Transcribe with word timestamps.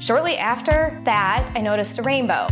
Shortly 0.00 0.36
after 0.36 1.00
that, 1.04 1.50
I 1.56 1.60
noticed 1.60 1.98
a 1.98 2.02
rainbow. 2.02 2.46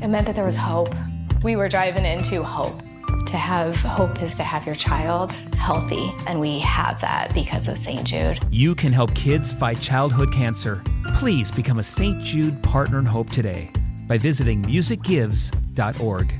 It 0.00 0.08
meant 0.08 0.26
that 0.26 0.36
there 0.36 0.44
was 0.44 0.56
hope. 0.56 0.94
We 1.42 1.56
were 1.56 1.68
driving 1.68 2.04
into 2.04 2.42
hope. 2.44 2.80
To 3.26 3.36
have 3.36 3.76
hope 3.76 4.22
is 4.22 4.36
to 4.36 4.44
have 4.44 4.66
your 4.66 4.74
child 4.74 5.32
healthy, 5.56 6.12
and 6.26 6.40
we 6.40 6.58
have 6.60 7.00
that 7.00 7.32
because 7.34 7.66
of 7.66 7.78
St. 7.78 8.04
Jude. 8.04 8.38
You 8.50 8.74
can 8.74 8.92
help 8.92 9.14
kids 9.14 9.52
fight 9.52 9.80
childhood 9.80 10.32
cancer. 10.32 10.82
Please 11.14 11.50
become 11.50 11.78
a 11.78 11.82
St. 11.82 12.20
Jude 12.20 12.62
Partner 12.62 12.98
in 12.98 13.06
Hope 13.06 13.30
today 13.30 13.70
by 14.06 14.18
visiting 14.18 14.62
musicgives.org. 14.62 16.34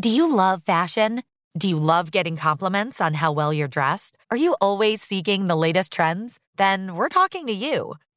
Do 0.00 0.08
you 0.08 0.34
love 0.34 0.62
fashion? 0.64 1.22
Do 1.58 1.68
you 1.68 1.76
love 1.76 2.10
getting 2.10 2.36
compliments 2.36 3.00
on 3.00 3.14
how 3.14 3.32
well 3.32 3.52
you're 3.52 3.68
dressed? 3.68 4.16
Are 4.30 4.36
you 4.36 4.56
always 4.60 5.02
seeking 5.02 5.46
the 5.46 5.56
latest 5.56 5.92
trends? 5.92 6.38
Then 6.56 6.94
we're 6.96 7.08
talking 7.08 7.46
to 7.46 7.52
you. 7.52 7.96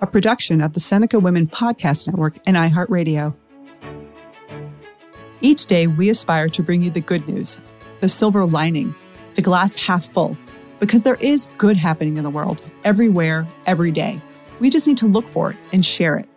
a 0.00 0.06
production 0.06 0.60
of 0.60 0.72
the 0.72 0.80
Seneca 0.80 1.18
Women 1.18 1.46
Podcast 1.46 2.06
Network 2.06 2.38
and 2.46 2.56
iHeartRadio. 2.56 3.34
Each 5.40 5.66
day, 5.66 5.86
we 5.86 6.10
aspire 6.10 6.48
to 6.48 6.62
bring 6.62 6.82
you 6.82 6.90
the 6.90 7.00
good 7.00 7.26
news, 7.28 7.58
the 8.00 8.08
silver 8.08 8.46
lining, 8.46 8.94
the 9.34 9.42
glass 9.42 9.74
half 9.76 10.06
full, 10.06 10.36
because 10.80 11.02
there 11.02 11.16
is 11.16 11.48
good 11.58 11.76
happening 11.76 12.16
in 12.16 12.24
the 12.24 12.30
world, 12.30 12.62
everywhere, 12.84 13.46
every 13.66 13.90
day. 13.90 14.20
We 14.60 14.70
just 14.70 14.86
need 14.86 14.98
to 14.98 15.06
look 15.06 15.28
for 15.28 15.50
it 15.50 15.56
and 15.72 15.84
share 15.84 16.16
it. 16.16 16.28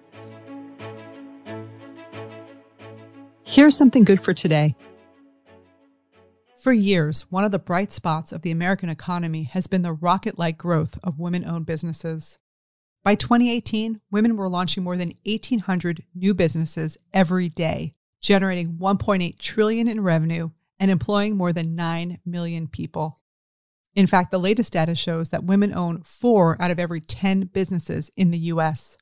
Here's 3.44 3.78
something 3.78 4.04
good 4.04 4.22
for 4.22 4.34
today. 4.34 4.76
For 6.60 6.74
years, 6.74 7.22
one 7.32 7.46
of 7.46 7.52
the 7.52 7.60
bright 7.60 7.94
spots 7.94 8.34
of 8.34 8.42
the 8.42 8.52
American 8.52 8.90
economy 8.90 9.44
has 9.44 9.68
been 9.68 9.84
the 9.84 9.94
rocket 9.94 10.38
like 10.38 10.58
growth 10.58 11.00
of 11.04 11.18
women 11.18 11.46
owned 11.46 11.66
businesses. 11.66 12.40
By 13.08 13.16
2018, 13.16 14.02
women 14.12 14.36
were 14.36 14.50
launching 14.50 14.84
more 14.84 14.98
than 14.98 15.14
1,800 15.26 16.04
new 16.14 16.34
businesses 16.34 16.98
every 17.14 17.48
day, 17.48 17.96
generating 18.20 18.74
1.8 18.74 19.40
trillion 19.40 19.88
in 19.88 20.02
revenue 20.02 20.50
and 20.78 20.92
employing 20.92 21.38
more 21.38 21.54
than 21.54 21.74
9 21.74 22.20
million 22.26 22.68
people. 22.68 23.22
In 23.96 24.08
fact, 24.08 24.30
the 24.30 24.38
latest 24.38 24.74
data 24.74 24.94
shows 24.94 25.30
that 25.30 25.46
women 25.46 25.74
own 25.74 26.02
4 26.04 26.62
out 26.62 26.70
of 26.70 26.80
every 26.80 27.00
10 27.00 27.46
businesses 27.54 28.12
in 28.18 28.32
the 28.32 28.52
US. 28.52 28.98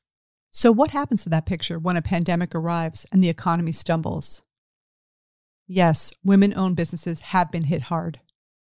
So, 0.51 0.71
what 0.71 0.91
happens 0.91 1.23
to 1.23 1.29
that 1.29 1.47
picture 1.47 1.79
when 1.79 1.97
a 1.97 2.03
pandemic 2.03 2.53
arrives 2.53 3.07
and 3.11 3.23
the 3.23 3.29
economy 3.29 3.71
stumbles? 3.71 4.43
Yes, 5.65 6.11
women 6.23 6.53
owned 6.55 6.75
businesses 6.75 7.21
have 7.31 7.51
been 7.51 7.63
hit 7.63 7.81
hard. 7.81 8.19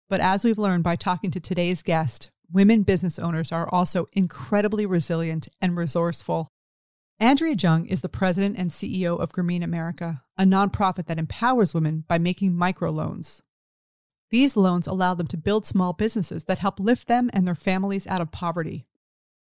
But 0.10 0.20
as 0.20 0.44
we've 0.44 0.58
learned 0.58 0.84
by 0.84 0.96
talking 0.96 1.30
to 1.30 1.40
today's 1.40 1.84
guest, 1.84 2.32
women 2.52 2.84
business 2.84 3.20
owners 3.20 3.52
are 3.52 3.70
also 3.70 4.08
incredibly 4.14 4.86
resilient 4.86 5.50
and 5.62 5.76
resourceful. 5.78 6.48
Andrea 7.20 7.56
Jung 7.56 7.86
is 7.88 8.02
the 8.02 8.10
president 8.10 8.58
and 8.58 8.70
CEO 8.70 9.20
of 9.20 9.32
Grameen 9.32 9.64
America, 9.64 10.22
a 10.38 10.44
nonprofit 10.44 11.08
that 11.08 11.18
empowers 11.18 11.74
women 11.74 12.04
by 12.08 12.18
making 12.18 12.54
microloans. 12.54 13.42
These 14.30 14.58
loans 14.58 14.88
allow 14.88 15.14
them 15.14 15.28
to 15.28 15.38
build 15.38 15.66
small 15.66 15.94
businesses 15.94 16.44
that 16.46 16.60
help 16.60 16.80
lift 16.80 17.08
them 17.08 17.30
and 17.34 17.48
their 17.48 17.56
families 17.56 18.06
out 18.08 18.22
of 18.22 18.32
poverty. 18.32 18.86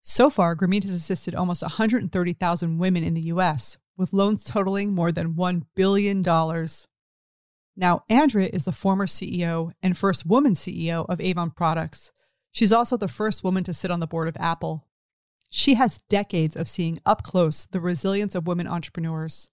So 0.02 0.30
far, 0.30 0.54
Grameen 0.54 0.82
has 0.82 0.92
assisted 0.92 1.34
almost 1.34 1.62
130,000 1.62 2.78
women 2.78 3.02
in 3.02 3.14
the 3.14 3.22
U.S., 3.22 3.76
with 3.96 4.12
loans 4.12 4.44
totaling 4.44 4.94
more 4.94 5.10
than 5.10 5.34
$1 5.34 5.62
billion. 5.74 6.22
Now, 7.76 8.04
Andrea 8.08 8.48
is 8.52 8.64
the 8.64 8.72
former 8.72 9.06
CEO 9.06 9.72
and 9.82 9.98
first 9.98 10.24
woman 10.24 10.54
CEO 10.54 11.06
of 11.08 11.20
Avon 11.20 11.50
Products. 11.50 12.12
She's 12.56 12.72
also 12.72 12.96
the 12.96 13.06
first 13.06 13.44
woman 13.44 13.64
to 13.64 13.74
sit 13.74 13.90
on 13.90 14.00
the 14.00 14.06
board 14.06 14.28
of 14.28 14.36
Apple. 14.40 14.86
She 15.50 15.74
has 15.74 16.00
decades 16.08 16.56
of 16.56 16.70
seeing 16.70 16.98
up 17.04 17.22
close 17.22 17.66
the 17.66 17.80
resilience 17.80 18.34
of 18.34 18.46
women 18.46 18.66
entrepreneurs. 18.66 19.50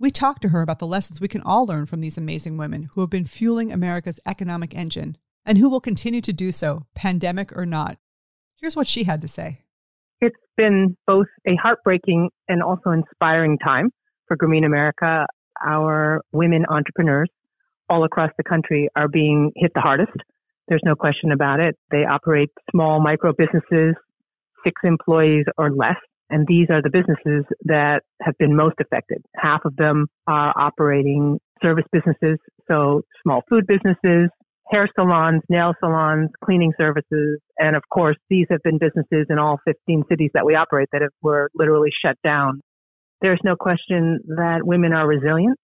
We 0.00 0.10
talked 0.10 0.42
to 0.42 0.48
her 0.48 0.60
about 0.60 0.80
the 0.80 0.86
lessons 0.88 1.20
we 1.20 1.28
can 1.28 1.42
all 1.42 1.64
learn 1.64 1.86
from 1.86 2.00
these 2.00 2.18
amazing 2.18 2.56
women 2.56 2.88
who 2.92 3.02
have 3.02 3.10
been 3.10 3.24
fueling 3.24 3.70
America's 3.70 4.18
economic 4.26 4.74
engine 4.74 5.16
and 5.46 5.58
who 5.58 5.70
will 5.70 5.80
continue 5.80 6.20
to 6.22 6.32
do 6.32 6.50
so, 6.50 6.86
pandemic 6.96 7.56
or 7.56 7.64
not. 7.64 7.98
Here's 8.60 8.74
what 8.74 8.88
she 8.88 9.04
had 9.04 9.20
to 9.20 9.28
say. 9.28 9.62
It's 10.20 10.34
been 10.56 10.96
both 11.06 11.28
a 11.46 11.54
heartbreaking 11.54 12.30
and 12.48 12.64
also 12.64 12.90
inspiring 12.90 13.58
time 13.58 13.92
for 14.26 14.36
Grameen 14.36 14.66
America. 14.66 15.24
Our 15.64 16.20
women 16.32 16.64
entrepreneurs 16.68 17.30
all 17.88 18.02
across 18.02 18.32
the 18.36 18.42
country 18.42 18.88
are 18.96 19.06
being 19.06 19.52
hit 19.54 19.70
the 19.72 19.80
hardest. 19.80 20.16
There's 20.68 20.82
no 20.84 20.94
question 20.94 21.32
about 21.32 21.60
it. 21.60 21.76
They 21.90 22.04
operate 22.04 22.50
small 22.70 23.00
micro 23.00 23.32
businesses, 23.36 23.94
six 24.64 24.80
employees 24.82 25.44
or 25.58 25.70
less. 25.70 25.96
And 26.30 26.46
these 26.46 26.68
are 26.70 26.80
the 26.80 26.90
businesses 26.90 27.44
that 27.64 28.00
have 28.22 28.34
been 28.38 28.56
most 28.56 28.76
affected. 28.80 29.22
Half 29.36 29.66
of 29.66 29.76
them 29.76 30.06
are 30.26 30.54
operating 30.56 31.38
service 31.62 31.84
businesses, 31.92 32.38
so 32.66 33.02
small 33.22 33.42
food 33.48 33.66
businesses, 33.66 34.30
hair 34.70 34.88
salons, 34.96 35.42
nail 35.50 35.74
salons, 35.80 36.30
cleaning 36.42 36.72
services, 36.78 37.40
and 37.58 37.76
of 37.76 37.82
course, 37.92 38.16
these 38.30 38.46
have 38.50 38.60
been 38.64 38.78
businesses 38.78 39.26
in 39.28 39.38
all 39.38 39.58
15 39.66 40.04
cities 40.08 40.30
that 40.34 40.46
we 40.46 40.54
operate 40.54 40.88
that 40.92 41.02
have, 41.02 41.12
were 41.22 41.50
literally 41.54 41.90
shut 42.04 42.16
down. 42.24 42.60
There's 43.20 43.40
no 43.44 43.54
question 43.54 44.20
that 44.36 44.60
women 44.62 44.92
are 44.92 45.06
resilient. 45.06 45.58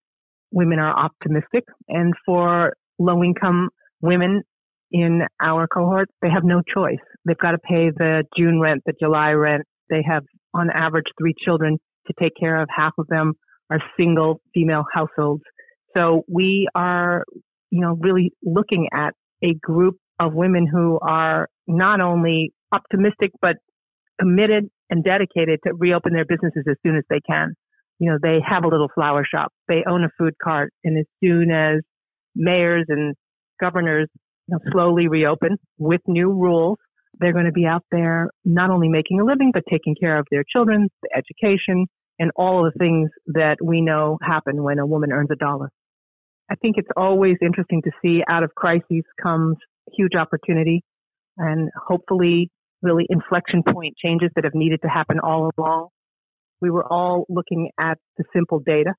women 0.51 0.79
are 0.79 0.97
optimistic. 0.97 1.63
And 1.87 2.13
for 2.25 2.73
low 2.99 3.23
income 3.23 3.69
women 4.01 4.43
in 4.91 5.21
our 5.41 5.67
cohort, 5.67 6.09
they 6.21 6.29
have 6.29 6.43
no 6.43 6.61
choice. 6.73 6.99
They've 7.25 7.37
got 7.37 7.51
to 7.51 7.57
pay 7.59 7.89
the 7.89 8.23
June 8.37 8.59
rent, 8.59 8.83
the 8.85 8.93
July 8.99 9.31
rent. 9.31 9.63
They 9.89 10.03
have 10.07 10.23
on 10.53 10.69
average 10.69 11.05
three 11.19 11.33
children 11.43 11.77
to 12.07 12.13
take 12.19 12.33
care 12.39 12.61
of. 12.61 12.67
Half 12.75 12.93
of 12.97 13.07
them 13.07 13.33
are 13.69 13.79
single 13.97 14.41
female 14.53 14.83
households. 14.93 15.43
So 15.95 16.23
we 16.27 16.67
are, 16.75 17.23
you 17.69 17.81
know, 17.81 17.97
really 17.99 18.31
looking 18.43 18.87
at 18.93 19.13
a 19.43 19.53
group 19.61 19.97
of 20.19 20.33
women 20.33 20.67
who 20.67 20.99
are 21.01 21.47
not 21.67 22.01
only 22.01 22.51
optimistic, 22.71 23.31
but 23.41 23.55
committed 24.19 24.65
and 24.89 25.03
dedicated 25.03 25.59
to 25.65 25.73
reopen 25.73 26.13
their 26.13 26.25
businesses 26.25 26.63
as 26.69 26.75
soon 26.85 26.95
as 26.95 27.03
they 27.09 27.19
can. 27.27 27.53
You 27.99 28.11
know, 28.11 28.17
they 28.21 28.39
have 28.47 28.63
a 28.63 28.67
little 28.67 28.89
flower 28.93 29.25
shop. 29.29 29.51
They 29.67 29.83
own 29.87 30.03
a 30.03 30.09
food 30.17 30.33
cart. 30.43 30.73
And 30.83 30.97
as 30.97 31.05
soon 31.23 31.51
as 31.51 31.81
mayors 32.35 32.85
and 32.89 33.15
governors 33.59 34.07
slowly 34.71 35.07
reopen 35.07 35.57
with 35.77 36.01
new 36.07 36.29
rules, 36.31 36.77
they're 37.19 37.33
going 37.33 37.45
to 37.45 37.51
be 37.51 37.65
out 37.65 37.83
there 37.91 38.29
not 38.45 38.69
only 38.69 38.89
making 38.89 39.19
a 39.19 39.25
living, 39.25 39.51
but 39.53 39.63
taking 39.69 39.95
care 39.95 40.17
of 40.17 40.25
their 40.31 40.43
children, 40.51 40.89
the 41.03 41.09
education, 41.15 41.87
and 42.19 42.31
all 42.35 42.65
of 42.65 42.73
the 42.73 42.79
things 42.79 43.09
that 43.27 43.57
we 43.63 43.81
know 43.81 44.17
happen 44.21 44.63
when 44.63 44.79
a 44.79 44.85
woman 44.85 45.11
earns 45.11 45.29
a 45.31 45.35
dollar. 45.35 45.69
I 46.49 46.55
think 46.55 46.75
it's 46.77 46.89
always 46.97 47.37
interesting 47.41 47.81
to 47.83 47.91
see 48.01 48.21
out 48.29 48.43
of 48.43 48.53
crises 48.55 49.03
comes 49.21 49.57
huge 49.93 50.15
opportunity 50.15 50.83
and 51.37 51.69
hopefully 51.87 52.49
really 52.81 53.05
inflection 53.09 53.63
point 53.63 53.95
changes 53.97 54.29
that 54.35 54.43
have 54.43 54.53
needed 54.53 54.81
to 54.81 54.89
happen 54.89 55.19
all 55.19 55.49
along. 55.57 55.87
We 56.61 56.69
were 56.69 56.85
all 56.85 57.25
looking 57.29 57.69
at 57.79 57.97
the 58.17 58.23
simple 58.33 58.59
data 58.59 58.93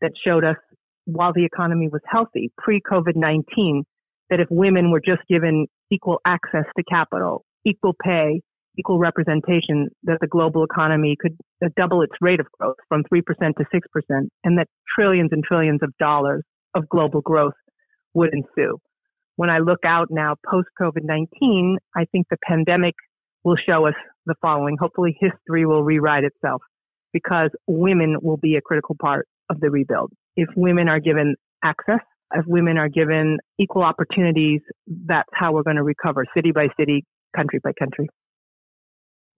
that 0.00 0.12
showed 0.24 0.44
us 0.44 0.56
while 1.04 1.32
the 1.32 1.44
economy 1.44 1.88
was 1.88 2.02
healthy 2.10 2.50
pre 2.58 2.80
COVID-19 2.80 3.82
that 4.30 4.40
if 4.40 4.48
women 4.50 4.90
were 4.90 5.00
just 5.00 5.22
given 5.28 5.66
equal 5.90 6.20
access 6.26 6.64
to 6.76 6.84
capital, 6.84 7.44
equal 7.64 7.94
pay, 8.02 8.40
equal 8.78 8.98
representation, 8.98 9.88
that 10.04 10.18
the 10.20 10.26
global 10.26 10.64
economy 10.64 11.16
could 11.18 11.36
uh, 11.64 11.68
double 11.76 12.02
its 12.02 12.12
rate 12.20 12.40
of 12.40 12.46
growth 12.58 12.76
from 12.88 13.02
3% 13.12 13.22
to 13.56 13.64
6% 13.64 14.28
and 14.44 14.58
that 14.58 14.66
trillions 14.94 15.30
and 15.32 15.42
trillions 15.44 15.80
of 15.82 15.92
dollars 15.98 16.42
of 16.74 16.88
global 16.88 17.20
growth 17.20 17.54
would 18.14 18.30
ensue. 18.32 18.78
When 19.36 19.50
I 19.50 19.58
look 19.58 19.80
out 19.84 20.08
now 20.10 20.34
post 20.50 20.68
COVID 20.80 21.04
19, 21.04 21.78
I 21.94 22.04
think 22.10 22.26
the 22.30 22.38
pandemic 22.46 22.94
will 23.44 23.56
show 23.56 23.86
us 23.86 23.94
the 24.24 24.34
following. 24.40 24.76
Hopefully, 24.80 25.16
history 25.20 25.66
will 25.66 25.84
rewrite 25.84 26.24
itself 26.24 26.62
because 27.12 27.50
women 27.66 28.16
will 28.22 28.38
be 28.38 28.56
a 28.56 28.60
critical 28.60 28.96
part 29.00 29.28
of 29.50 29.60
the 29.60 29.70
rebuild. 29.70 30.10
If 30.36 30.48
women 30.56 30.88
are 30.88 31.00
given 31.00 31.36
access, 31.62 32.00
if 32.34 32.44
women 32.46 32.78
are 32.78 32.88
given 32.88 33.38
equal 33.58 33.82
opportunities, 33.82 34.60
that's 34.86 35.28
how 35.32 35.52
we're 35.52 35.62
going 35.62 35.76
to 35.76 35.82
recover 35.82 36.24
city 36.34 36.52
by 36.52 36.68
city, 36.78 37.04
country 37.34 37.60
by 37.62 37.72
country. 37.78 38.08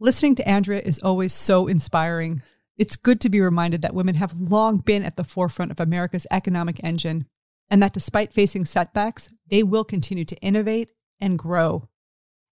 Listening 0.00 0.34
to 0.36 0.48
Andrea 0.48 0.80
is 0.80 1.00
always 1.00 1.34
so 1.34 1.66
inspiring. 1.66 2.42
It's 2.76 2.96
good 2.96 3.20
to 3.22 3.28
be 3.28 3.40
reminded 3.40 3.82
that 3.82 3.94
women 3.94 4.14
have 4.14 4.38
long 4.38 4.78
been 4.78 5.02
at 5.02 5.16
the 5.16 5.24
forefront 5.24 5.72
of 5.72 5.80
America's 5.80 6.26
economic 6.30 6.80
engine, 6.84 7.26
and 7.68 7.82
that 7.82 7.92
despite 7.92 8.32
facing 8.32 8.64
setbacks, 8.64 9.28
they 9.48 9.62
will 9.62 9.84
continue 9.84 10.24
to 10.24 10.36
innovate 10.36 10.90
and 11.20 11.38
grow. 11.38 11.88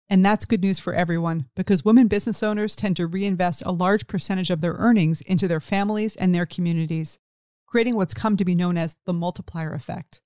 And 0.09 0.25
that's 0.25 0.45
good 0.45 0.61
news 0.61 0.79
for 0.79 0.95
everyone 0.95 1.47
because 1.57 1.85
women 1.85 2.07
business 2.07 2.43
owners 2.43 2.77
tend 2.77 2.97
to 2.97 3.07
reinvest 3.07 3.63
a 3.65 3.73
large 3.73 4.07
percentage 4.07 4.51
of 4.51 4.61
their 4.61 4.75
earnings 4.75 5.21
into 5.21 5.49
their 5.49 5.61
families 5.61 6.15
and 6.17 6.35
their 6.35 6.47
communities, 6.47 7.19
creating 7.67 7.97
what's 7.97 8.15
come 8.15 8.37
to 8.37 8.45
be 8.45 8.55
known 8.55 8.77
as 8.77 8.97
the 9.07 9.13
multiplier 9.13 9.73
effect. 9.73 10.21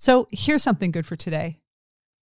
So 0.00 0.28
here's 0.30 0.62
something 0.62 0.92
good 0.92 1.06
for 1.06 1.16
today. 1.16 1.60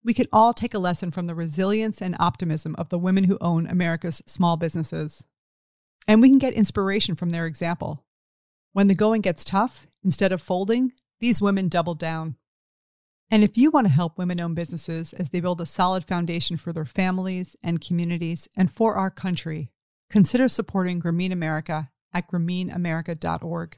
We 0.01 0.13
can 0.13 0.27
all 0.31 0.53
take 0.53 0.73
a 0.73 0.79
lesson 0.79 1.11
from 1.11 1.27
the 1.27 1.35
resilience 1.35 2.01
and 2.01 2.15
optimism 2.17 2.73
of 2.77 2.87
the 2.87 2.97
women 2.97 3.25
who 3.25 3.37
own 3.41 3.67
America's 3.67 4.23
small 4.25 4.55
businesses. 4.55 5.25
And 6.07 6.21
we 6.21 6.29
can 6.29 6.39
get 6.39 6.53
inspiration 6.53 7.13
from 7.13 7.31
their 7.31 7.45
example. 7.45 8.05
When 8.71 8.87
the 8.87 8.95
going 8.95 9.19
gets 9.19 9.43
tough, 9.43 9.85
instead 10.01 10.31
of 10.31 10.41
folding, 10.41 10.93
these 11.19 11.41
women 11.41 11.67
double 11.67 11.93
down. 11.93 12.37
And 13.29 13.43
if 13.43 13.57
you 13.57 13.69
want 13.69 13.87
to 13.87 13.93
help 13.93 14.17
women 14.17 14.39
owned 14.39 14.55
businesses 14.55 15.11
as 15.11 15.31
they 15.31 15.41
build 15.41 15.59
a 15.59 15.65
solid 15.65 16.05
foundation 16.05 16.55
for 16.55 16.71
their 16.71 16.85
families 16.85 17.57
and 17.61 17.81
communities 17.81 18.47
and 18.55 18.71
for 18.71 18.95
our 18.95 19.11
country, 19.11 19.71
consider 20.09 20.47
supporting 20.47 21.01
Grameen 21.01 21.33
America 21.33 21.89
at 22.13 22.31
grameenamerica.org. 22.31 23.77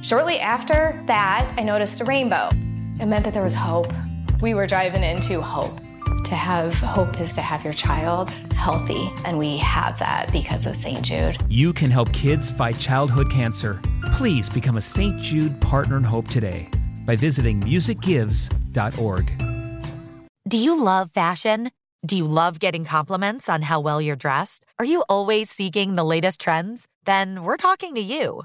Shortly 0.00 0.38
after 0.38 1.02
that, 1.06 1.52
I 1.58 1.62
noticed 1.62 2.00
a 2.00 2.04
rainbow. 2.04 2.50
It 3.00 3.06
meant 3.06 3.24
that 3.24 3.34
there 3.34 3.42
was 3.42 3.54
hope. 3.54 3.92
We 4.40 4.54
were 4.54 4.66
driving 4.66 5.02
into 5.02 5.40
hope. 5.40 5.80
To 6.24 6.34
have 6.34 6.74
hope 6.74 7.20
is 7.20 7.34
to 7.34 7.42
have 7.42 7.64
your 7.64 7.72
child 7.72 8.30
healthy, 8.54 9.10
and 9.24 9.38
we 9.38 9.56
have 9.58 9.98
that 9.98 10.30
because 10.30 10.66
of 10.66 10.76
St. 10.76 11.02
Jude. 11.02 11.38
You 11.48 11.72
can 11.72 11.90
help 11.90 12.12
kids 12.12 12.50
fight 12.50 12.78
childhood 12.78 13.30
cancer. 13.30 13.80
Please 14.12 14.48
become 14.50 14.76
a 14.76 14.82
St. 14.82 15.18
Jude 15.18 15.60
Partner 15.60 15.96
in 15.96 16.04
Hope 16.04 16.28
today 16.28 16.68
by 17.06 17.16
visiting 17.16 17.60
musicgives.org. 17.60 19.32
Do 20.48 20.56
you 20.56 20.82
love 20.82 21.10
fashion? 21.12 21.70
Do 22.06 22.16
you 22.16 22.24
love 22.24 22.60
getting 22.60 22.84
compliments 22.84 23.48
on 23.48 23.62
how 23.62 23.80
well 23.80 24.00
you're 24.00 24.16
dressed? 24.16 24.64
Are 24.78 24.84
you 24.84 25.04
always 25.08 25.50
seeking 25.50 25.94
the 25.94 26.04
latest 26.04 26.40
trends? 26.40 26.86
Then 27.04 27.42
we're 27.42 27.56
talking 27.56 27.94
to 27.94 28.00
you. 28.00 28.44